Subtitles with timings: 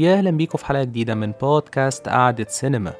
[0.00, 2.92] يا أهلا بيكم في حلقة جديدة من بودكاست قعدة سينما.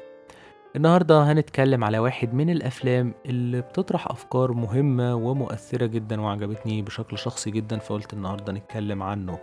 [0.75, 7.51] النهاردة هنتكلم على واحد من الأفلام اللي بتطرح أفكار مهمة ومؤثرة جدا وعجبتني بشكل شخصي
[7.51, 9.39] جدا فقلت النهاردة نتكلم عنه.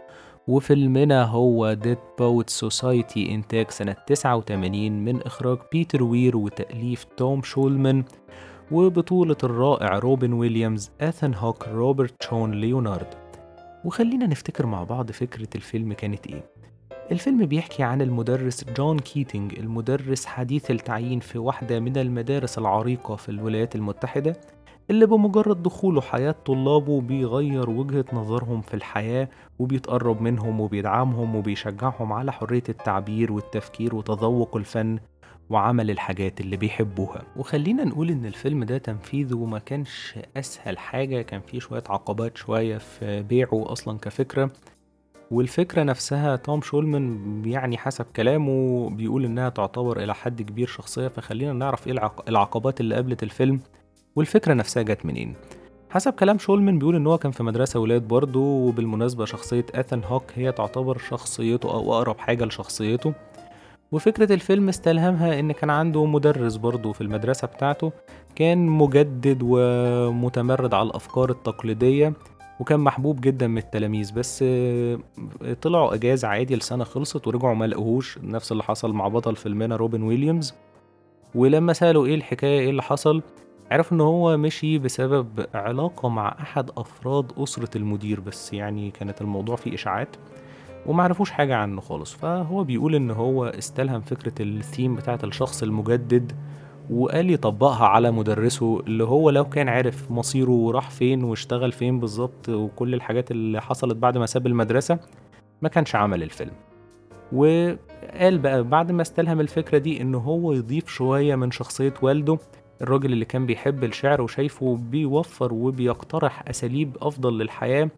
[0.48, 8.04] وفيلمنا هو Dead Poets Society إنتاج سنة 89 من إخراج بيتر وير وتأليف توم شولمان
[8.70, 13.14] وبطولة الرائع روبن ويليامز آثن هوك روبرت شون ليونارد.
[13.84, 16.58] وخلينا نفتكر مع بعض فكرة الفيلم كانت إيه.
[17.12, 23.28] الفيلم بيحكي عن المدرس جون كيتينج المدرس حديث التعيين في واحدة من المدارس العريقة في
[23.28, 24.36] الولايات المتحدة
[24.90, 32.32] اللي بمجرد دخوله حياة طلابه بيغير وجهة نظرهم في الحياة وبيتقرب منهم وبيدعمهم وبيشجعهم على
[32.32, 34.98] حرية التعبير والتفكير وتذوق الفن
[35.50, 37.22] وعمل الحاجات اللي بيحبوها.
[37.36, 42.78] وخلينا نقول إن الفيلم ده تنفيذه ما كانش أسهل حاجة كان فيه شوية عقبات شوية
[42.78, 44.50] في بيعه أصلا كفكرة.
[45.30, 51.52] والفكرة نفسها توم شولمان يعني حسب كلامه بيقول إنها تعتبر إلى حد كبير شخصية فخلينا
[51.52, 53.60] نعرف إيه العقبات اللي قابلت الفيلم
[54.16, 55.34] والفكرة نفسها جت منين.
[55.90, 60.22] حسب كلام شولمان بيقول إن هو كان في مدرسة ولاد برضه وبالمناسبة شخصية آثن هوك
[60.34, 63.14] هي تعتبر شخصيته أو أقرب حاجة لشخصيته.
[63.92, 67.92] وفكرة الفيلم استلهمها إن كان عنده مدرس برضه في المدرسة بتاعته
[68.36, 72.12] كان مجدد ومتمرد على الأفكار التقليدية.
[72.60, 74.44] وكان محبوب جدا من التلاميذ بس
[75.62, 80.02] طلعوا إجازة عادي السنة خلصت ورجعوا ما لقوهوش نفس اللي حصل مع بطل فيلمنا روبن
[80.02, 80.54] ويليامز.
[81.34, 83.22] ولما سألوا إيه الحكاية إيه اللي حصل
[83.70, 89.56] عرف إن هو مشي بسبب علاقة مع أحد أفراد أسرة المدير بس يعني كانت الموضوع
[89.56, 90.16] فيه إشاعات
[90.86, 92.14] ومعرفوش حاجة عنه خالص.
[92.14, 96.32] فهو بيقول إن هو استلهم فكرة الثيم بتاعت الشخص المجدد
[96.90, 102.48] وقال يطبقها على مدرسه اللي هو لو كان عارف مصيره وراح فين واشتغل فين بالظبط
[102.48, 104.98] وكل الحاجات اللي حصلت بعد ما ساب المدرسة
[105.62, 106.52] ما كانش عمل الفيلم.
[107.32, 112.38] وقال بقى بعد ما استلهم الفكرة دي إن هو يضيف شوية من شخصية والده
[112.82, 117.90] الراجل اللي كان بيحب الشعر وشايفه بيوفر وبيقترح أساليب أفضل للحياة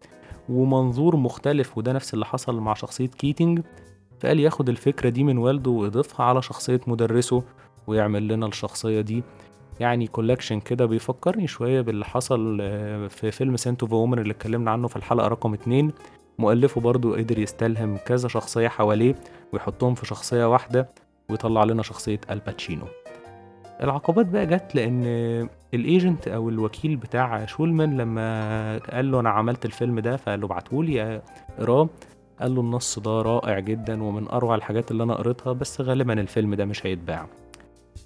[0.49, 3.61] ومنظور مختلف وده نفس اللي حصل مع شخصية كيتينج.
[4.19, 7.43] فقال ياخد الفكرة دي من والده ويضيفها على شخصية مدرسه
[7.87, 9.23] ويعمل لنا الشخصية دي.
[9.79, 14.87] يعني collection كده بيفكرني شوية باللي حصل آه، في فيلم Scent of اللي اتكلمنا عنه
[14.87, 15.91] في الحلقة رقم اتنين.
[16.39, 19.15] مؤلفه برضو قدر يستلهم كذا شخصية حواليه
[19.53, 20.89] ويحطهم في شخصية واحدة
[21.29, 22.85] ويطلع لنا شخصية آل باتشينو.
[23.83, 25.03] العقبات بقى جت لأن
[25.73, 30.45] ال agent أو الوكيل بتاع شولمان لما قال له أنا عملت الفيلم ده فقال له
[30.45, 31.21] ابعتهولي
[31.59, 31.89] اقراه.
[32.41, 36.55] قال له النص ده رائع جدا ومن أروع الحاجات اللي أنا قريتها بس غالبا الفيلم
[36.55, 37.27] ده مش هيتباع.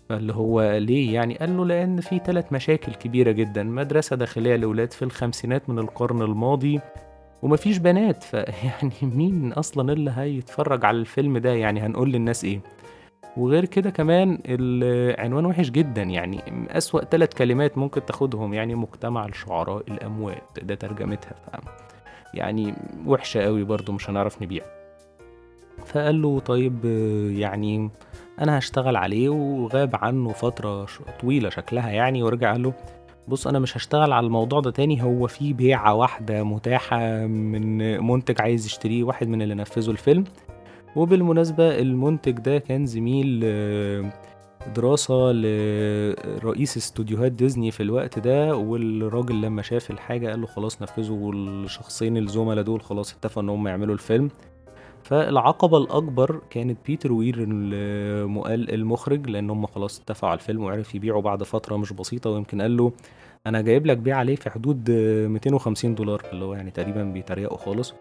[0.10, 3.64] فاللي هو ليه يعني؟ قال له لأن في ثلاث مشاكل كبيرة جدا.
[3.64, 6.80] مدرسة داخلية لأولاد في الخمسينات من القرن الماضي
[7.42, 8.24] ومفيش بنات.
[8.24, 12.60] فيعني مين أصلا اللي هيتفرج على الفيلم ده؟ يعني هنقول للناس إيه؟
[13.38, 16.02] وغير كده كمان العنوان وحش جدا.
[16.02, 18.54] يعني أسوأ ثلاث كلمات ممكن تاخدهم.
[18.54, 20.60] يعني مجتمع الشعراء الأموات.
[20.62, 21.34] ده ترجمتها.
[21.34, 21.56] ف
[22.34, 22.74] يعني
[23.06, 24.64] وحشة قوي برضو مش هنعرف نبيع.
[25.86, 26.86] فقال له طيب
[27.36, 27.90] يعني
[28.42, 30.88] أنا هشتغل عليه وغاب عنه فترة
[31.22, 32.74] طويلة شكلها يعني ورجع قال له
[33.28, 38.42] بص أنا مش هشتغل على الموضوع ده تاني هو في بيعة واحدة متاحة من منتج
[38.42, 40.24] عايز يشتريه واحد من اللي نفذوا الفيلم.
[40.96, 44.14] وبالمناسبة المنتج ده كان زميل آه،
[44.76, 51.28] دراسة لرئيس استوديوهات ديزني في الوقت ده والراجل لما شاف الحاجة قال له خلاص نفذوا
[51.28, 54.30] والشخصين الزملاء دول خلاص اتفقوا إن هم يعملوا الفيلم.
[55.06, 57.36] فالعقبة الأكبر كانت بيتر وير
[58.74, 62.78] المخرج لأن هم خلاص اتفقوا على الفيلم وعرف يبيعه بعد فترة مش بسيطة ويمكن قال
[62.78, 62.92] له
[63.48, 67.94] أنا جايب لك بيع عليه في حدود 250 دولار اللي هو يعني تقريبا بيتريقوا خالص.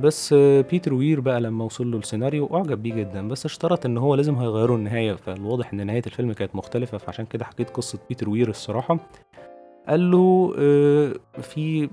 [0.00, 0.34] بس
[0.70, 4.34] بيتر وير بقى لما وصل له السيناريو أعجب بيه جدا بس اشترط إن هو لازم
[4.34, 5.12] هيغيروا النهاية.
[5.12, 8.98] فالواضح إن نهاية الفيلم كانت مختلفة فعشان كده حكيت قصة بيتر وير الصراحة.
[9.88, 11.88] قال له آه، في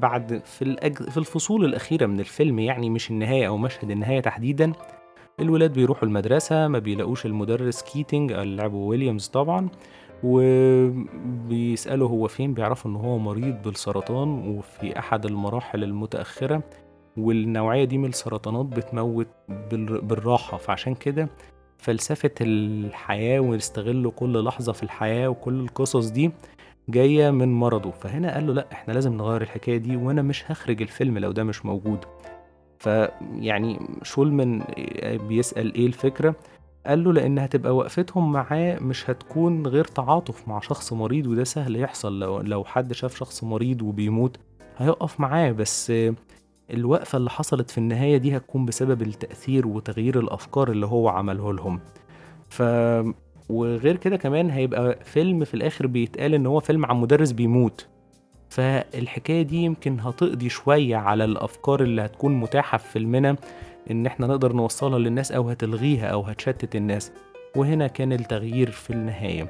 [0.00, 0.90] بعد في.
[1.10, 4.72] في الفصول الأخيرة من الفيلم يعني مش النهاية أو مشهد النهاية تحديدا
[5.40, 9.68] الولاد بيروحوا المدرسة ما بيلاقوش المدرس كيتنج لعبه ويليامز طبعا
[10.24, 16.62] وبيسألوا هو فين بيعرفوا إن هو مريض بالسرطان وفي أحد المراحل المتأخرة
[17.16, 19.28] والنوعية دي من السرطانات بتموت
[20.02, 21.28] بالراحة فعشان كده
[21.78, 26.30] فلسفة الحياة ويستغلوا كل لحظة في الحياة وكل القصص دي
[26.90, 27.90] جاية من مرضه.
[27.90, 31.44] فهنا قال له لأ إحنا لازم نغير الحكاية دي وأنا مش هخرج الفيلم لو ده
[31.44, 32.04] مش موجود.
[32.78, 34.62] فيعني شولمان
[35.28, 36.34] بيسأل إيه الفكرة؟
[36.86, 41.76] قال له لأن هتبقى وقفتهم معاه مش هتكون غير تعاطف مع شخص مريض وده سهل
[41.76, 42.18] يحصل.
[42.20, 44.36] لو, لو حد شاف شخص مريض وبيموت
[44.76, 45.92] هيقف معاه بس
[46.70, 51.80] الوقفة اللي حصلت في النهاية دي هتكون بسبب التأثير وتغيير الأفكار اللي هو عمله لهم.
[52.48, 52.62] ف
[53.50, 57.86] وغير كده كمان هيبقى فيلم في الآخر بيتقال إن هو فيلم عن مدرس بيموت.
[58.48, 63.36] فالحكاية دي يمكن هتقضي شوية على الأفكار اللي هتكون متاحة في فيلمنا
[63.90, 67.12] إن إحنا نقدر نوصلها للناس أو هتلغيها أو هتشتت الناس.
[67.56, 69.48] وهنا كان التغيير في النهاية.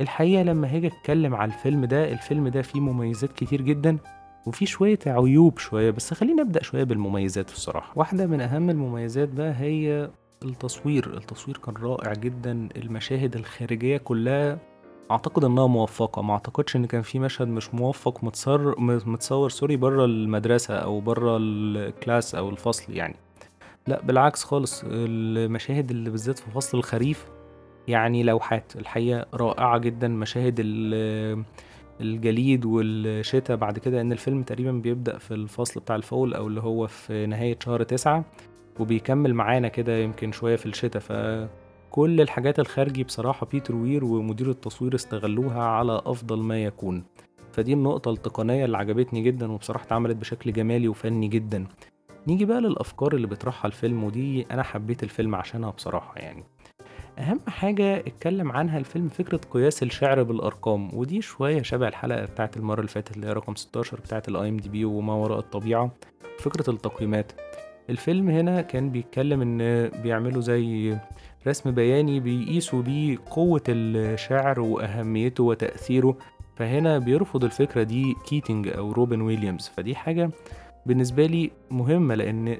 [0.00, 3.98] الحقيقة لما هاجي أتكلم على الفيلم ده الفيلم ده فيه مميزات كتير جدا
[4.46, 9.54] وفيه شوية عيوب شوية بس خلينا نبدأ شوية بالمميزات الصراحة واحدة من أهم المميزات بقى
[9.58, 10.10] هي
[10.44, 14.58] التصوير التصوير كان رائع جدا المشاهد الخارجية كلها
[15.10, 16.22] أعتقد إنها موفقة.
[16.22, 21.36] ما أعتقدش إن كان في مشهد مش موفق متصور متصور sorry بره المدرسة أو بره
[21.40, 23.16] ال class أو الفصل يعني.
[23.86, 27.26] لا بالعكس خالص المشاهد اللي بالذات في فصل الخريف
[27.88, 28.72] يعني لوحات.
[28.76, 30.08] الحقيقة رائعة جدا.
[30.08, 30.60] مشاهد
[32.00, 36.60] الجليد والشتاء بعد كده إن الفيلم تقريبا بيبدأ في الفصل بتاع ال fall أو اللي
[36.60, 38.24] هو في نهاية شهر تسعة.
[38.80, 44.94] وبيكمل معانا كده يمكن شوية في الشتاء فكل الحاجات الخارجي بصراحة بيتر وير ومدير التصوير
[44.94, 47.04] استغلوها على أفضل ما يكون.
[47.52, 51.66] فدي النقطة التقنية اللي عجبتني جدا وبصراحة اتعملت بشكل جمالي وفني جدا.
[52.26, 56.44] نيجي بقى للأفكار اللي بيطرحها الفيلم ودي أنا حبيت الفيلم عشانها بصراحة يعني.
[57.18, 62.78] أهم حاجة اتكلم عنها الفيلم فكرة قياس الشعر بالأرقام ودي شوية شبه الحلقة بتاعت المرة
[62.80, 65.90] اللي فاتت اللي هي رقم 16 بتاعت ال IMDb وما وراء الطبيعة.
[66.38, 67.32] فكرة التقييمات.
[67.90, 70.96] الفيلم هنا كان بيتكلم إن بيعملوا زي
[71.46, 76.16] رسم بياني بيقيسوا بيه قوة الشعر وأهميته وتأثيره.
[76.56, 79.70] فهنا بيرفض الفكرة دي كيتنج أو روبن ويليامز.
[79.76, 80.30] فدي حاجة
[80.86, 82.56] بالنسبة لي مهمة لأن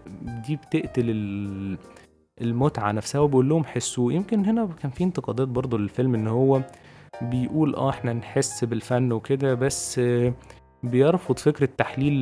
[0.46, 1.04] دي بتقتل
[2.40, 4.12] المتعة نفسها وبقول لهم حسوه.
[4.12, 6.60] يمكن هنا كان في انتقادات برضو للفيلم إن هو
[7.22, 10.00] بيقول آه إحنا نحس بالفن وكده بس
[10.84, 12.14] بيرفض فكرة تحليل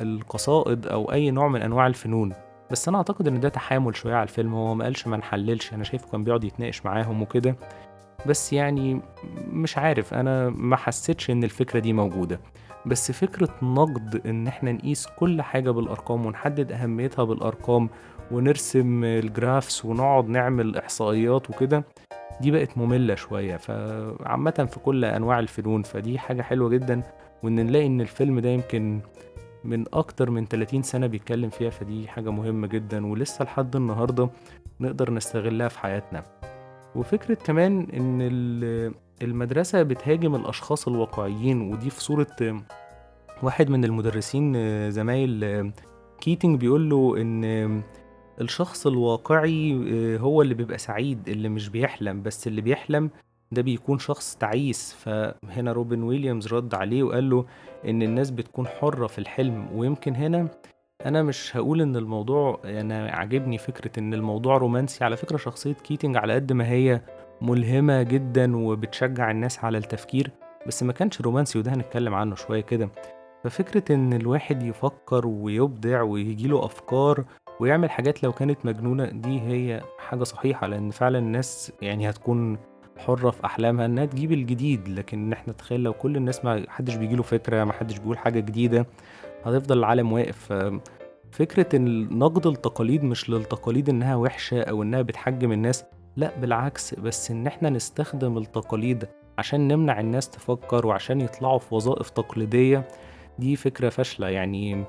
[0.00, 2.32] القصائد أو أي نوع من أنواع الفنون.
[2.70, 4.54] بس أنا أعتقد إن ده تحامل شوية على الفيلم.
[4.54, 5.72] هو ما قالش ما نحللش.
[5.72, 7.56] أنا شايفه كان بيقعد يتناقش معاهم وكده.
[8.26, 9.00] بس يعني
[9.52, 10.14] مش عارف.
[10.14, 12.40] أنا ما حسيتش إن الفكرة دي موجودة.
[12.86, 17.90] بس فكرة نقد إن إحنا نقيس كل حاجة بالأرقام ونحدد أهميتها بالأرقام
[18.30, 21.84] ونرسم الجرافس ونقعد نعمل إحصائيات وكده
[22.40, 23.56] دي بقت مملة شوية.
[23.56, 27.02] فعامة في كل أنواع الفنون فدي حاجة حلوة جدا.
[27.42, 29.00] وان نلاقي إن الفيلم ده يمكن
[29.64, 34.30] من أكتر من 30 سنة بيتكلم فيها فدي حاجة مهمة جدا ولسه لحد النهاردة
[34.80, 36.24] نقدر نستغلها في حياتنا.
[36.94, 38.18] وفكرة كمان إن
[39.22, 42.62] المدرسة بتهاجم الأشخاص الواقعيين ودي في صورة
[43.42, 44.54] واحد من المدرسين
[44.90, 45.72] زمايل
[46.20, 47.82] كيتنج بيقول له إن
[48.40, 53.10] الشخص الواقعي آه، هو اللي بيبقى سعيد اللي مش بيحلم بس اللي بيحلم
[53.52, 54.92] ده بيكون شخص تعيس.
[54.94, 57.44] فهنا روبن ويليامز رد عليه وقال له
[57.88, 60.48] إن الناس بتكون حرة في الحلم ويمكن هنا
[61.06, 65.04] أنا مش هقول إن الموضوع أنا عاجبني فكرة إن الموضوع رومانسي.
[65.04, 67.00] على فكرة شخصية كيتنج على قد ما هي
[67.40, 70.30] ملهمة جدا وبتشجع الناس على التفكير
[70.66, 72.88] بس ما كانش رومانسي وده هنتكلم عنه شوية كده.
[73.44, 77.24] ففكرة إن الواحد يفكر ويبدع ويجيله أفكار
[77.60, 82.58] ويعمل حاجات لو كانت مجنونة دي هي حاجة صحيحة لأن فعلا الناس يعني هتكون
[82.98, 87.22] حرة في أحلامها إنها تجيب الجديد لكن إحنا تخيل لو كل الناس ما حدش بيجيله
[87.22, 88.86] فكرة ما حدش بيقول حاجة جديدة
[89.44, 90.52] هتفضل العالم واقف.
[91.32, 95.84] فكرة إن نقد التقاليد مش للتقاليد إنها وحشة أو إنها بتحجم الناس
[96.16, 99.04] لا بالعكس بس إن إحنا نستخدم التقاليد
[99.38, 102.88] عشان نمنع الناس تفكر وعشان يطلعوا في وظائف تقليدية
[103.38, 104.28] دي فكرة فاشلة.
[104.28, 104.84] يعني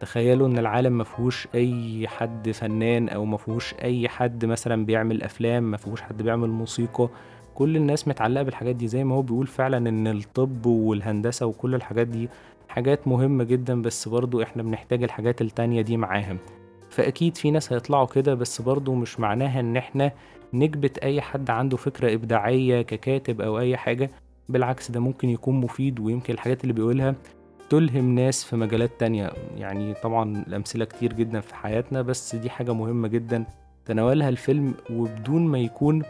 [0.00, 6.00] تخيلوا إن العالم مفهوش أي حد فنان أو مفهوش أي حد مثلا بيعمل أفلام مفهوش
[6.02, 7.08] حد بيعمل موسيقى.
[7.54, 12.06] كل الناس متعلقة بالحاجات دي زي ما هو بيقول فعلا إن الطب والهندسة وكل الحاجات
[12.06, 12.28] دي
[12.68, 16.38] حاجات مهمة جدا بس برضو إحنا بنحتاج الحاجات التانية دي معاهم.
[16.90, 20.12] فأكيد في ناس هيطلعوا كده بس برضو مش معناها إن إحنا
[20.54, 24.10] نكبت أي حد عنده فكرة إبداعية ككاتب أو أي حاجة.
[24.48, 27.14] بالعكس ده ممكن يكون مفيد ويمكن الحاجات اللي بيقولها
[27.70, 29.30] تلهم ناس في مجالات تانية.
[29.56, 33.44] يعني طبعا الأمثلة كتير جدا في حياتنا بس دي حاجة مهمة جدا
[33.86, 36.02] تناولها الفيلم وبدون ما يكون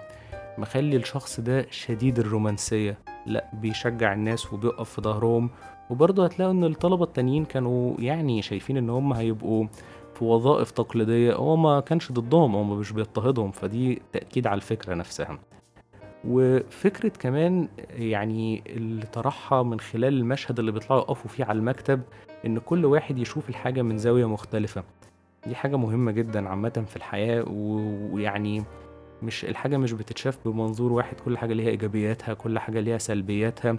[0.59, 2.99] مخلي الشخص ده شديد الرومانسية.
[3.27, 5.51] لا بيشجع الناس وبيقف في ظهرهم.
[5.91, 9.67] وبرضه هتلاقوا إن الطلبة التانيين كانوا يعني شايفين إن هم هيبقوا
[10.15, 13.51] في وظائف تقليدية هو ما كانش ضدهم هو مش بيضطهدهم.
[13.51, 15.39] فدي تأكيد على الفكرة نفسها.
[16.25, 22.01] وفكرة كمان يعني اللي طرحها من خلال المشهد اللي بيطلعوا يقفوا فيه على المكتب
[22.47, 24.85] إن كل واحد يشوف الحاجة من زاوية مختلفة.
[25.47, 28.63] دي حاجة مهمة جدا عامة في الحياة ويعني
[29.23, 33.79] مش الحاجة مش بتتشاف بمنظور واحد كل حاجة ليها إيجابياتها كل حاجة ليها سلبياتها.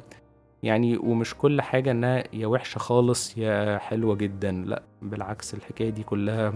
[0.64, 6.04] يعني ومش كل حاجة إنها يا وحشة خالص يا حلوة جدًا، لأ بالعكس الحكاية دي
[6.04, 6.54] كلّها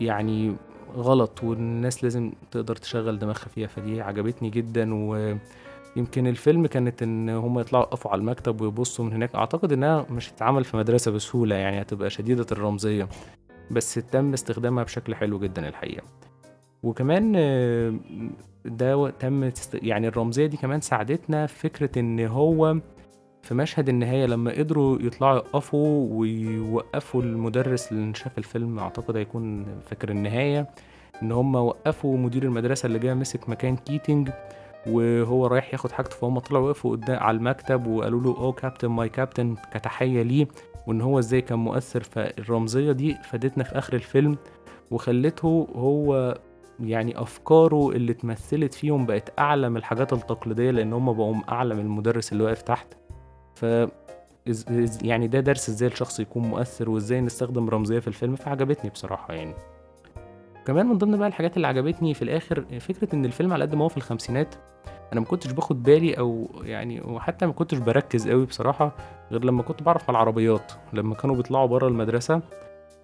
[0.00, 0.56] يعني
[0.96, 7.58] غلط والناس لازم تقدر تشغّل دماغها فيها، فدي عجبتني جدًا ويمكن الفيلم كانت إن هم
[7.58, 11.80] يطلعوا يقفوا على المكتب ويبصوا من هناك، أعتقد إنها مش هتتعمل في مدرسة بسهولة يعني
[11.82, 13.08] هتبقى شديدة الرمزية،
[13.70, 16.02] بس تم استخدامها بشكل حلو جدًا الحقيقة.
[16.82, 17.32] وكمان
[18.64, 22.76] ده تم يعني الرمزية دي كمان ساعدتنا في فكرة إن هو
[23.42, 30.10] في مشهد النهاية لمّا قدروا يطلعوا يقفوا ويوقّفوا المُدرِّس اللي شاف الفيلم أعتقد هيكون فاكر
[30.10, 30.68] النهاية،
[31.22, 34.30] إن هم وقّفوا مدير المدرسة اللي جه مسك مكان كيتنج
[34.86, 39.08] وهو رايح ياخد حاجته، فهُم طلعوا وقفوا قدا على المكتب وقالوا له "Oh captain my
[39.20, 40.48] captain" كتحية ليه،
[40.86, 44.36] وإن هو إزاي كان مؤثّر، فالرمزية دي فادتنا في آخر الفيلم
[44.90, 46.38] وخلّته هو
[46.80, 51.80] يعني أفكاره اللي اتمثّلت فيهم بقت أعلى من الحاجات التقليدية، لإن هم بقوا أعلى من
[51.80, 52.94] المُدرِّس اللي واقف تحت.
[53.54, 53.64] ف
[55.02, 59.54] يعني ده درس إزاي الشخص يكون مؤثر وإزاي نستخدم رمزية في الفيلم فعجبتني بصراحة يعني.
[60.66, 63.84] كمان من ضمن بقى الحاجات اللي عجبتني في الآخر فكرة إن الفيلم على قد ما
[63.84, 64.54] هو في الخمسينات
[65.12, 68.92] أنا ما كنتش باخد بالي أو يعني وحتى ما كنتش بركز قوي بصراحة
[69.30, 70.72] غير لما كنت بعرف على العربيات.
[70.92, 72.40] لما كانوا بيطلعوا بره المدرسة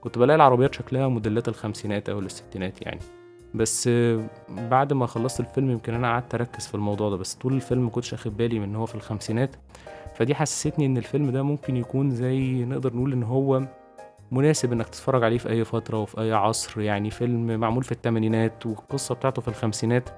[0.00, 3.00] كنت بلاقي العربيات شكلها موديلات الخمسينات أو الستينات يعني.
[3.54, 3.90] بس
[4.48, 8.14] بعد ما خلصت الفيلم يمكن أنا قعدت أركز في الموضوع ده بس طول الفيلم كنتش
[8.14, 9.56] أخد بالي من إن هو في الخمسينات.
[10.14, 13.62] فدي حسستني إن الفيلم ده ممكن يكون زي نقدر نقول إن هو
[14.32, 18.66] مناسب إنك تتفرج عليه في أي فترة وفي أي عصر يعني فيلم معمول في التمانينات
[18.66, 20.08] والقصة بتاعته في الخمسينات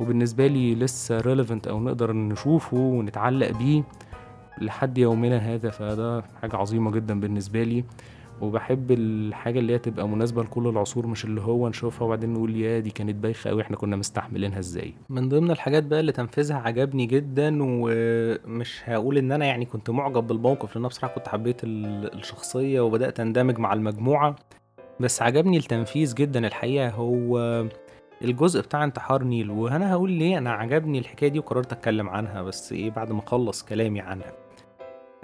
[0.00, 3.82] وبالنسبة لي لسه relevant أو نقدر نشوفه ونتعلق بيه
[4.60, 5.70] لحد يومنا هذا.
[5.70, 7.84] فده حاجة عظيمة جدا بالنسبة لي.
[8.40, 12.78] وبحب الحاجة اللي هي تبقى مناسبة لكل العصور مش اللي هو نشوفها وبعدين نقول يا
[12.78, 17.06] دي كانت بايخة أوي إحنا كنا مستحملينها إزاي؟ من ضمن الحاجات بقى اللي تنفيذها عجبني
[17.06, 23.20] جدا ومش هقول إن أنا يعني كنت معجب بالموقف لأن بصراحة كنت حبيت الشخصية وبدأت
[23.20, 24.36] أندمج مع المجموعة.
[25.00, 27.64] بس عجبني التنفيذ جدا الحقيقة هو
[28.24, 29.50] الجزء بتاع انتحار نيل.
[29.50, 33.62] وأنا هقول ليه أنا عجبني الحكاية دي وقررت أتكلم عنها بس إيه بعد ما أخلص
[33.64, 34.32] كلامي عنها.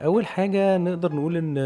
[0.04, 1.58] أول حاجة نقدر نقول إن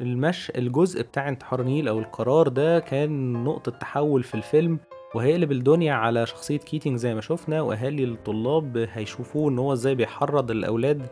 [0.00, 0.52] المش...
[0.56, 4.78] الجزء بتاع انتحار نيل أو القرار ده كان نقطة تحول في الفيلم
[5.14, 10.50] وهيقلب الدنيا على شخصية كيتنج زي ما شفنا وأهالي الطلاب هيشوفوه إن هو إزاي بيحرض
[10.50, 11.06] الأولاد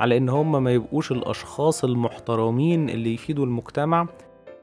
[0.00, 4.06] على إن هم ما يبقوش الأشخاص المحترمين اللي يفيدوا المجتمع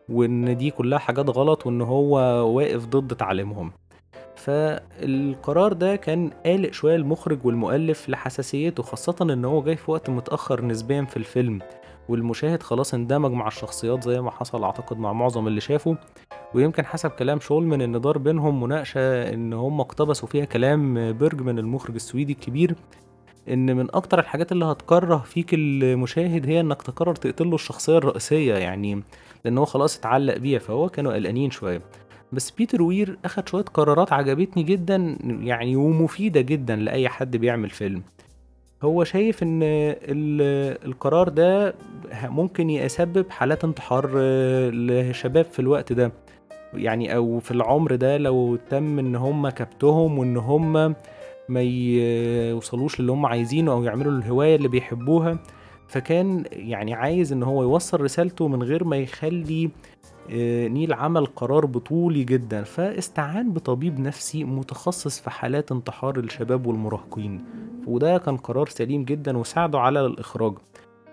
[0.09, 2.15] وإن دي كلها حاجات غلط وإن هو
[2.57, 3.71] واقف ضد تعليمهم.
[4.43, 10.65] فالقرار ده كان قالق شوية المخرج والمؤلف لحساسيته خاصة إن هو جاي في وقت متأخر
[10.65, 11.59] نسبيا في الفيلم.
[12.09, 15.97] والمشاهد خلاص اندمج مع الشخصيات زي ما حصل أعتقد مع معظم اللي شافه.
[16.53, 21.95] ويمكن حسب كلام شولمان إن دار بينهم مناقشة إن هم اقتبسوا فيها كلام بيرجمان المخرج
[21.95, 22.75] السويدي الكبير.
[23.49, 29.03] إن من أكتر الحاجات اللي هتكره فيك المشاهد هي إنك تقرر تقتله الشخصية الرئيسية يعني
[29.45, 31.81] لأن هو خلاص اتعلق بيها فهو كانوا قلقانين شوية.
[32.33, 38.01] بس بيتر وير أخد شوية قرارات عجبتني جدا يعني ومفيدة جدا لأي حد بيعمل فيلم.
[38.83, 39.59] هو شايف إن
[40.85, 41.75] القرار ده
[42.23, 44.11] ممكن يسبب حالات انتحار
[44.71, 46.11] لشباب في الوقت ده.
[46.73, 50.95] يعني أو في العمر ده لو تم إن هم كبتهم وإن هم
[51.49, 55.37] ما يوصلوش للي هم عايزينه أو يعملوا الهواية اللي بيحبوها.
[55.87, 59.69] فكان يعني عايز إن هو يوصل رسالته من غير ما يخلي آه،
[60.69, 67.45] نيل عمل قرار بطولي جدا فاستعان بطبيب نفسي متخصص في حالات انتحار الشباب والمراهقين.
[67.87, 70.53] وده كان قرار سليم جدا وساعده على الإخراج.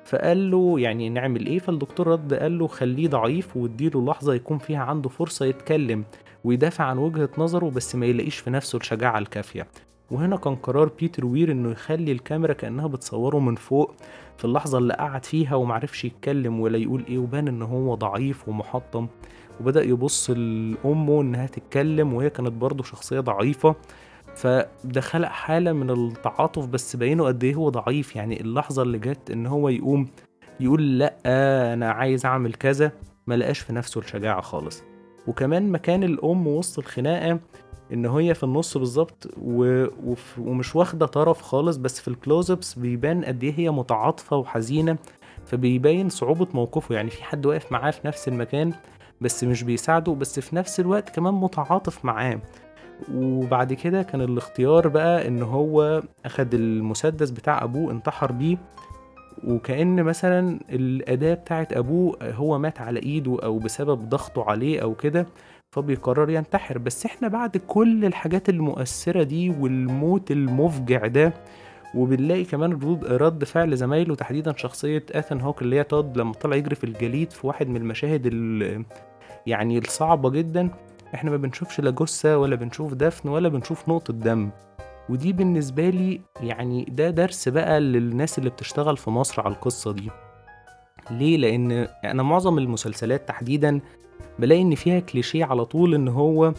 [0.05, 4.81] فقال له يعني نعمل إيه؟ فالدكتور رد قال له خليه ضعيف واديله لحظة يكون فيها
[4.81, 6.05] عنده فرصة يتكلم
[6.45, 9.67] ويدافع عن وجهة نظره بس ما يلاقيش في نفسه الشجاعة الكافية.
[10.11, 13.95] وهنا كان قرار بيتر وير إنه يخلي الكاميرا كأنها بتصوره من فوق
[14.37, 19.07] في اللحظة اللي قعد فيها ومعرفش يتكلم ولا يقول إيه وبان إن هو ضعيف ومحطم.
[19.61, 23.75] وبدأ يبص لأمه إنها تتكلم وهي كانت برضه شخصية ضعيفة.
[24.35, 28.17] فده خلق حالة من التعاطف بس بينه قد إيه هو ضعيف.
[28.17, 30.09] يعني اللحظة اللي جت إن هو يقوم
[30.61, 31.15] يقول لأ
[31.73, 32.93] أنا عايز أعمل كذا
[33.27, 34.83] ما لقاش في نفسه الشجاعة خالص.
[35.27, 37.41] وكمان مكان الأم وسط الخناقة
[37.93, 39.85] إن هي في النص بالظبط و...
[40.05, 40.39] وف...
[40.39, 44.97] ومش واخدة طرف خالص بس في الكلوزبس بيبان قد إيه هي متعاطفة وحزينة
[45.47, 46.95] فبيبين صعوبة موقفه.
[46.95, 48.73] يعني في حد واقف معاه في نفس المكان
[49.21, 52.41] بس مش بيساعده بس في نفس الوقت كمان متعاطف معاه.
[53.15, 58.57] وبعد كده كان الاختيار بقى إن هو أخد المسدس بتاع أبوه انتحر بيه.
[59.47, 65.27] وكأن مثلا الأداة بتاعت أبوه هو مات على إيده أو بسبب ضغطه عليه أو كده.
[65.81, 66.79] فبيقرر ينتحر.
[66.79, 71.33] بس إحنا بعد كل الحاجات المؤثرة دي والموت المفجع ده
[71.95, 76.75] وبنلاقي كمان رد فعل زمايله تحديدا شخصية آثن هوك اللي هي تود لما طلع يجري
[76.75, 78.85] في الجليد في واحد من المشاهد ال-
[79.47, 80.71] يعني الصعبة جدا.
[81.15, 84.51] إحنا ما بنشوفش لا جثة ولا بنشوف دفن ولا بنشوف نقطة دم.
[85.09, 90.11] ودي بالنسبة لي يعني ده درس بقى للناس اللي بتشتغل في مصر على القصة دي.
[91.11, 91.73] ليه؟ لأن
[92.05, 93.81] أنا معظم المسلسلات تحديدا
[94.41, 96.53] بلاقي إن فيها كليشيه على طول إن هو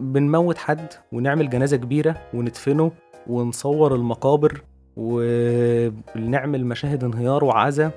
[0.00, 2.92] بنموت حد ونعمل جنازة كبيرة وندفنه
[3.26, 4.62] ونصور المقابر
[4.96, 7.90] ونعمل مشاهد انهيار وعزا.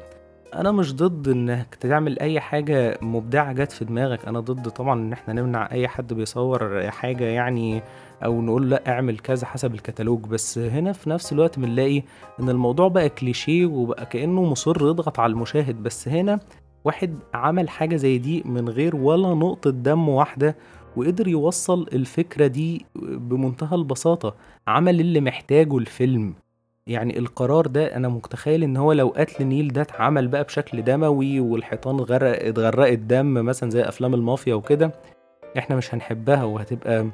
[0.55, 4.25] أنا مش ضد إنك تعمل أي حاجة مبدعة جت في دماغك.
[4.27, 7.81] أنا ضد طبعا إن إحنا نمنع أي حد بيصور حاجة يعني
[8.25, 10.19] أو نقول لأ اعمل كذا حسب الكتالوج.
[10.25, 12.03] بس هنا في نفس الوقت بنلاقي
[12.39, 15.83] إن الموضوع بقى كليشيه وبقى كأنه مصر يضغط على المشاهد.
[15.83, 16.39] بس هنا
[16.83, 20.55] واحد عمل حاجة زي دي من غير ولا نقطة دم واحدة
[20.95, 24.35] وقدر يوصل الفكرة دي بمنتهى البساطة.
[24.67, 26.33] عمل اللي محتاجه الفيلم.
[26.87, 31.39] يعني القرار ده أنا متخيل إن هو لو قتل نيل ده اتعمل بقى بشكل دموي
[31.39, 34.91] والحيطان غرق اتغرقت دم مثلا زي أفلام المافيا وكده
[35.57, 37.07] إحنا مش هنحبها وهتبقى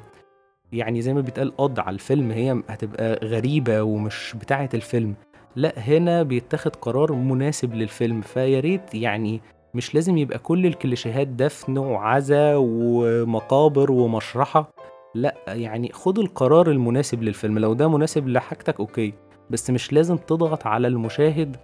[0.72, 5.14] يعني زي ما بيتقال قض على الفيلم هي هتبقى غريبة ومش بتاعة الفيلم.
[5.56, 9.40] لا هنا بيتخذ قرار مناسب للفيلم فيا ريت يعني
[9.74, 14.70] مش لازم يبقى كل الكليشيهات دفن وعزا ومقابر ومشرحة.
[15.14, 17.58] لا يعني خد القرار المناسب للفيلم.
[17.58, 19.12] لو ده مناسب لحاجتك okay.
[19.50, 21.56] بس مش لازم تضغط على المشاهد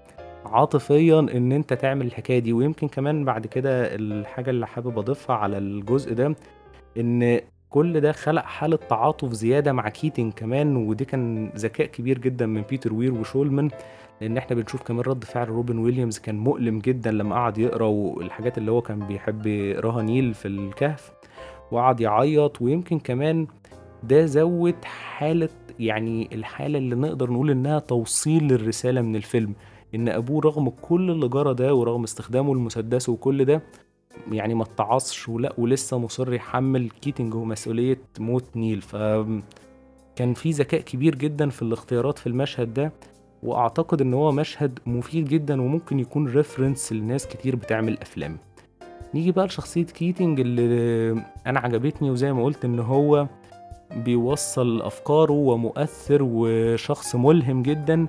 [0.45, 2.53] عاطفيا إن أنت تعمل الحكاية دي.
[2.53, 6.35] ويمكن كمان بعد كده الحاجة اللي حابب أضيفها على الجزء ده
[6.99, 7.41] إن
[7.71, 10.77] كل ده خلق حالة تعاطف زيادة مع كيتنج كمان.
[10.77, 13.71] ودي كان ذكاء كبير جدا من بيتر وير وشولمان.
[14.23, 18.59] لأن إحنا بنشوف كمان رد فعل روبن ويليامز كان مؤلم جدا لما قعد يقرأ والحاجات
[18.59, 21.13] اللي هو كان بيحب يقراها نيل في الكهف
[21.71, 22.63] وقعد يعيط.
[22.63, 23.47] ويمكن كمان
[24.03, 25.49] ده زود حالة
[25.79, 29.55] يعني الحالة اللي نقدر نقول إنها توصيل للرسالة من الفيلم.
[29.95, 33.63] إن أبوه رغم كل اللي جرى ده ورغم استخدامه المسدس وكل ده
[34.33, 38.81] يعني ما اتعظش ولا ولسه مصر يحمل كيتنج ومسؤولية موت نيل.
[38.83, 38.97] ف
[40.17, 42.93] كان في ذكاء كبير جدا في الاختيارات في المشهد ده.
[43.43, 48.37] وأعتقد إن هو مشهد مفيد جدا وممكن يكون reference لناس كتير بتعمل أفلام.
[49.15, 53.27] نيجي بقى لشخصية كيتنج اللي أنا عجبتني وزي ما قلت إن هو
[53.97, 58.07] بيوصل أفكاره ومؤثر وشخص ملهم جدا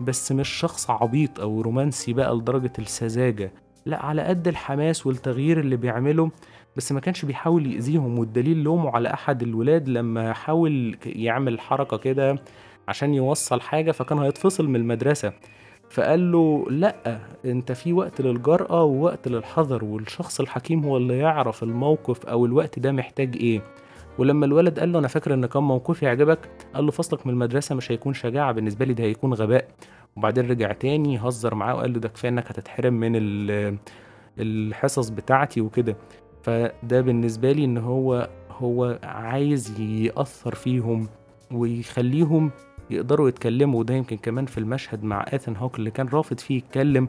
[0.00, 3.52] بس مش شخص عبيط أو رومانسي بقى لدرجة السذاجة.
[3.86, 6.30] لا على قد الحماس والتغيير اللي بيعمله
[6.76, 12.38] بس ما كانش بيحاول يأذيهم والدليل لومه على أحد الولاد لما حاول يعمل حركة كده
[12.88, 15.32] عشان يوصل حاجة فكان هيتفصل من المدرسة.
[15.90, 22.26] فقال له لأ أنت في وقت للجرأة ووقت للحذر والشخص الحكيم هو اللي يعرف الموقف
[22.26, 23.60] أو الوقت ده محتاج إيه.
[24.18, 26.38] ولما الولد قال له أنا فاكر إن كان موقفي يعجبك.
[26.74, 29.68] قال له فصلك من المدرسة مش هيكون شجاعة بالنسبة لي ده هيكون غباء.
[30.16, 33.76] وبعدين رجع تاني هزر معاه وقال له ده كفاية إنك هتتحرم من ال-
[34.38, 35.96] الحصص بتاعتي وكده.
[36.42, 41.08] فده بالنسبة لي إن هو هو عايز يأثر فيهم
[41.52, 42.50] ويخليهم
[42.90, 47.08] يقدروا يتكلموا وده يمكن كمان في المشهد مع إيثان هوك اللي كان رافض فيه يتكلم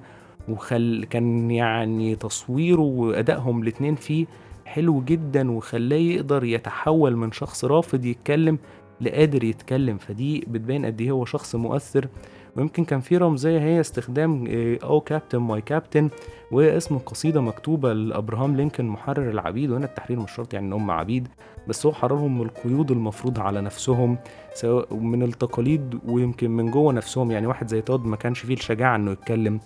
[0.50, 4.26] وخل كان يعني تصويره وأدائهم الاتنين فيه
[4.66, 8.58] حلو جدا وخلاه يقدر يتحول من شخص رافض يتكلم
[9.02, 9.98] لقادر يتكلم.
[9.98, 12.08] فدي بتبين قد إيه هو شخص مؤثر.
[12.56, 14.46] ويمكن كان في رمزية هي استخدام
[14.84, 16.10] O Captain My Captain
[16.52, 20.92] وهي اسم قصيدة مكتوبة لأبراهام لينكولن محرر العبيد وهنا التحرير مش شرط يعني إن هم
[20.92, 21.28] عبيد
[21.68, 24.18] بس هو حررهم من القيود المفروضة على نفسهم
[24.54, 27.32] سواء من التقاليد ويمكن من جوه نفسهم.
[27.32, 29.60] يعني واحد زي تود ما كانش فيه الشجاعة إنه يتكلم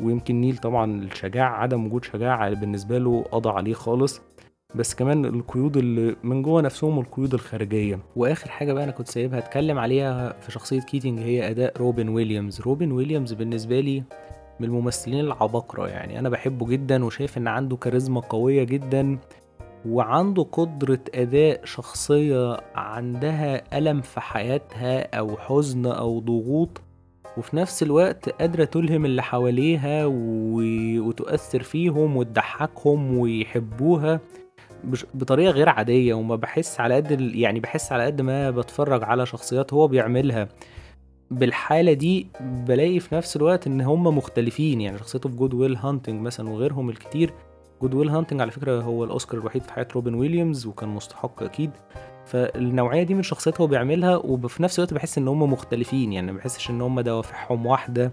[0.00, 4.20] ويمكن نيل طبعا الشجاعة عدم وجود شجاعة بالنسبة له قضى عليه خالص.
[4.74, 7.98] بس كمان القيود اللي من جوه نفسهم والقيود الخارجية.
[8.16, 12.60] وآخر حاجة بقى أنا كنت سايبها أتكلم عليها في شخصية كيتنج هي أداء روبن ويليامز.
[12.60, 14.02] روبن ويليامز بالنسبة لي
[14.60, 16.18] من الممثلين العباقرة يعني.
[16.18, 19.18] أنا بحبه جدا وشايف إن عنده كاريزما قوية جدا
[19.88, 26.80] وعنده قدرة أداء شخصية عندها ألم في حياتها أو حزن أو ضغوط
[27.36, 30.14] وفي نفس الوقت قادرة تلهم اللي حواليها و...
[31.08, 34.20] وتؤثر فيهم وتضحكهم ويحبوها.
[34.84, 35.06] بش...
[35.14, 37.20] بطريقة غير عادية وما بحس على قد.
[37.20, 40.48] يعني بحس على قد ما بتفرج على شخصيات هو بيعملها.
[41.30, 46.20] بالحالة دي بلاقي في نفس الوقت إن هم مختلفين يعني شخصيته في Good Will Hunting
[46.20, 47.32] مثلا وغيرهم الكتير.
[47.82, 51.70] Good Will Hunting على فكرة هو الأوسكار الوحيد في حياة روبن ويليامز وكان مستحق أكيد.
[52.26, 56.38] فالنوعية دي من الشخصيات هو بيعملها وفي نفس الوقت بحس إن هم مختلفين يعني ما
[56.38, 58.12] بحسش إن هم دوافعهم واحدة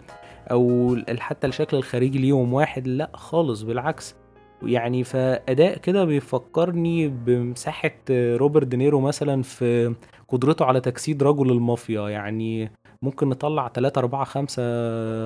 [0.51, 4.15] أو حتى الشكل الخارجي ليهم واحد لأ خالص بالعكس.
[4.63, 9.95] يعني فأداء كده بيفكرني بمساحة روبرت دينيرو مثلا في
[10.27, 12.09] قدرته على تجسيد رجل المافيا.
[12.09, 12.71] يعني
[13.01, 14.63] ممكن نطلع تلاتة أربعة خمسة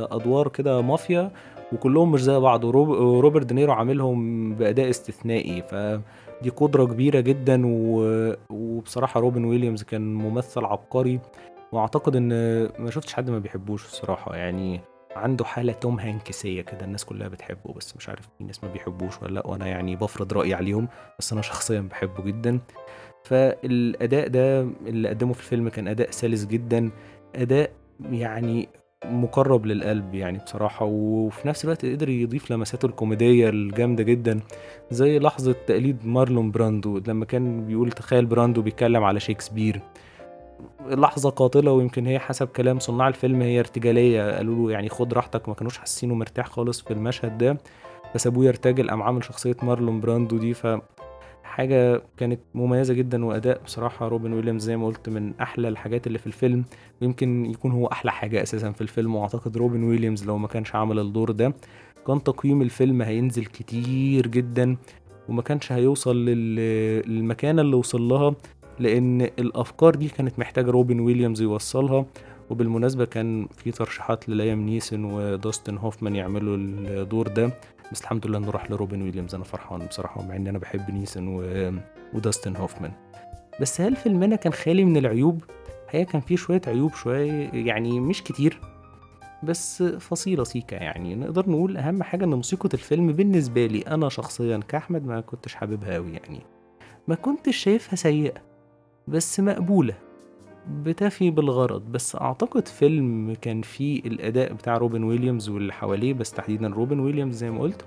[0.05, 1.31] أدوار كده مافيا
[1.73, 2.63] وكلهم مش زي بعض.
[2.63, 7.61] وروب- وروبرت دينيرو عاملهم بأداء استثنائي فدي قدرة كبيرة جدا.
[8.49, 11.19] وبصراحة روبن ويليامز كان ممثل عبقري.
[11.71, 12.29] وأعتقد إن
[12.79, 14.81] ما شفتش حد ما بيحبوش الصراحة يعني
[15.15, 19.21] عنده حالة توم هانكسية كده الناس كلها بتحبه بس مش عارف في ناس ما بيحبوش
[19.21, 20.87] ولا لأ وأنا يعني بفرض رأيي عليهم
[21.19, 22.59] بس أنا شخصيا بحبه جدا.
[23.23, 26.91] فالأداء ده اللي قدمه في الفيلم كان أداء سلس جدا
[27.35, 27.71] أداء
[28.11, 28.69] يعني
[29.05, 34.39] مقرب للقلب يعني بصراحة وفي نفس الوقت قدر يضيف لمساته الكوميدية الجامدة جدا
[34.91, 39.81] زي لحظة تقليد مارلون براندو لما كان بيقول تخيل براندو بيتكلم على شكسبير
[40.87, 44.35] لحظة قاتلة ويمكن هي حسب كلام صناع الفيلم هي ارتجالية.
[44.35, 47.57] قالوا له يعني خد راحتك ما كانوش حاسينه مرتاح خالص في المشهد ده.
[48.13, 50.53] فسابوه يرتجل قام عامل شخصية مارلون براندو دي.
[50.53, 50.67] ف
[51.43, 56.17] حاجة كانت مميزة جدا وأداء بصراحة روبن ويليامز زي ما قلت من أحلى الحاجات اللي
[56.17, 56.65] في الفيلم.
[57.01, 59.15] ويمكن يكون هو أحلى حاجة أساسا في الفيلم.
[59.15, 61.53] وأعتقد روبن ويليامز لو ما كانش عمل الدور ده
[62.07, 64.77] كان تقييم الفيلم هينزل كتير جدا.
[65.29, 68.35] وما كانش هيوصل لل- للمكانة اللي وصل لها
[68.79, 72.05] لأن الأفكار دي كانت محتاجة روبن ويليامز يوصلها
[72.49, 77.51] وبالمناسبة كان في ترشيحات لليام نيسون وداستن هوفمان يعملوا الدور ده
[77.91, 79.35] بس الحمد لله إنه راح لروبن ويليامز.
[79.35, 81.71] أنا فرحان بصراحة مع ان أنا بحب نيسون و...
[82.13, 82.91] وداستن هوفمان.
[83.61, 85.43] بس هل فيلمنا كان خالي من العيوب؟
[85.89, 88.61] هي كان فيه شوية عيوب شوية يعني مش كتير
[89.43, 91.15] بس فصيلة سيكا يعني.
[91.15, 95.97] نقدر نقول أهم حاجة إن موسيقى الفيلم بالنسبة لي أنا شخصيا كأحمد ما كنتش حاببها
[95.97, 96.41] أوي يعني.
[97.07, 98.54] ما كنتش شايفها سيئة.
[99.07, 99.95] بس مقبولة.
[100.83, 101.91] بتفي بالغرض.
[101.91, 107.35] بس أعتقد فيلم كان فيه الأداء بتاع روبن ويليامز واللي حواليه بس تحديدا روبن ويليامز
[107.35, 107.85] زي ما قلت.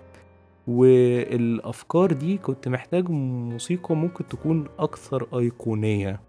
[0.66, 6.20] والأفكار دي كنت محتاج موسيقى ممكن تكون أكثر أيقونية.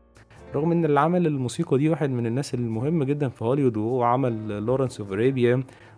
[0.56, 4.66] رغم إن اللي عمل الموسيقى دي واحد من الناس المهمة جدا في هوليوود وهو عمل
[4.66, 5.12] Lawrence of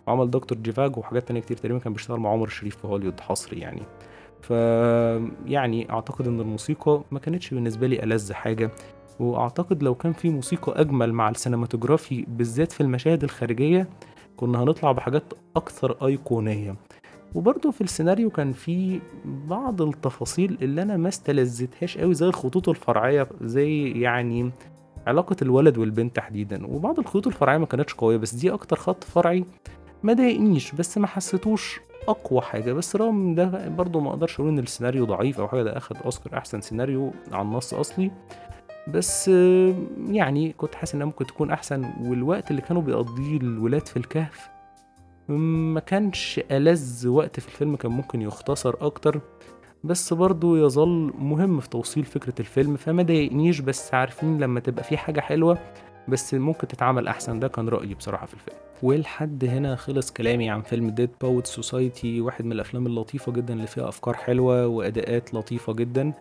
[0.06, 3.58] وعمل Doctor Zhivago وحاجات تانية كتير تقريبا كان بيشتغل مع عمر الشريف في هوليوود حصري
[3.60, 3.82] يعني.
[4.42, 4.50] ف
[5.46, 8.70] يعني أعتقد إن الموسيقى ما كانتش بالنسبة لي ألذ حاجة.
[9.20, 13.88] وأعتقد لو كان في موسيقى أجمل مع ال cinematography بالذات في المشاهد الخارجية
[14.36, 15.22] كنا هنطلع بحاجات
[15.56, 16.74] أكثر أيقونية.
[17.34, 23.28] وبرضه في السيناريو كان في بعض التفاصيل اللي أنا ما استلذتهاش قوي زي الخطوط الفرعية
[23.40, 24.50] زي يعني
[25.06, 26.66] علاقة الولد والبنت تحديدا.
[26.66, 29.44] وبعض الخطوط الفرعية ما كانتش قوية بس دي أكتر خط فرعي
[30.02, 32.72] ما ضايقنيش بس ما حسيتوش أقوى حاجة.
[32.72, 36.38] بس رغم ده برضه ما أقدرش أقول إن السيناريو ضعيف أو حاجة ده اخد أوسكار
[36.38, 38.10] أحسن سيناريو عن نص أصلي.
[38.88, 39.28] بس
[40.08, 44.48] يعني كنت حاسس إنها ممكن تكون أحسن والوقت اللي كانوا بيقضيه الولاد في الكهف
[45.28, 49.20] ما كانش ألذ وقت في الفيلم كان ممكن يختصر أكتر.
[49.84, 53.60] بس برضه يظل مهم في توصيل فكرة الفيلم فما ضايقنيش.
[53.60, 55.58] بس عارفين لما تبقى في حاجة حلوة
[56.08, 57.40] بس ممكن تتعمل أحسن.
[57.40, 58.56] ده كان رأيي بصراحة في الفيلم.
[58.82, 63.66] ولحد هنا خلص كلامي عن فيلم Dead Poets Society واحد من الأفلام اللطيفة جدا اللي
[63.66, 66.12] فيها أفكار حلوة وأداءات لطيفة جدا.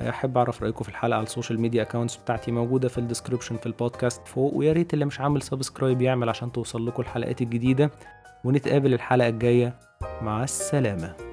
[0.00, 3.56] أحب أعرف رأيكم في الحلقة على ال social media accounts بتاعتي موجودة في ال description
[3.56, 7.90] في البودكاست فوق ويا ريت اللي مش عامل subscribe يعمل عشان توصل لكم الحلقات الجديدة.
[8.44, 9.78] ونتقابل الحلقة الجاية.
[10.22, 11.29] مع السلامة.